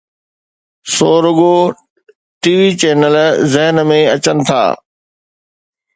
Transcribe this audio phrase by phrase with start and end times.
[0.93, 1.55] سو رڳو
[2.41, 3.15] T V channel
[3.53, 4.63] ذهن ۾ اچن ٿا.